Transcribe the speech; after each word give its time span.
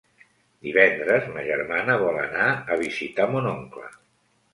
Divendres 0.67 1.27
ma 1.35 1.43
germana 1.49 1.97
vol 2.05 2.17
anar 2.21 2.47
a 2.53 2.79
visitar 2.81 3.29
mon 3.35 3.51
oncle. 3.51 3.91